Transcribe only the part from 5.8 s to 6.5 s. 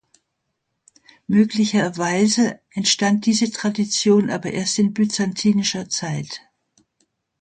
Zeit.